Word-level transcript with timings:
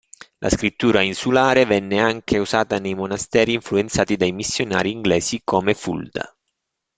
La 0.39 0.49
scrittura 0.49 1.01
insulare 1.01 1.63
venne 1.67 1.99
anche 1.99 2.39
usata 2.39 2.79
nei 2.79 2.95
monasteri 2.95 3.53
influenzati 3.53 4.15
dai 4.17 4.31
missionari 4.31 4.89
inglesi 4.91 5.41
come 5.43 5.75
Fulda. 5.75 6.35